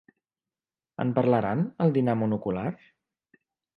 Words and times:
¿En 1.03 1.11
parlaran, 1.19 1.61
al 1.85 1.93
dinar 1.99 2.17
monocular? 2.23 2.67